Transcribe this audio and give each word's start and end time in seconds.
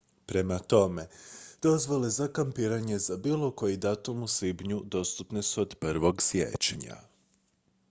prema 0.25 0.59
tome 0.59 1.03
dozvole 1.63 2.09
za 2.15 2.27
kampiranje 2.37 2.97
za 3.09 3.17
bilo 3.17 3.51
koji 3.51 3.77
datum 3.77 4.23
u 4.23 4.27
svibnju 4.27 4.81
dostupne 4.85 5.43
su 5.43 5.61
od 5.61 5.79
1. 5.79 6.13
siječnja 6.21 6.97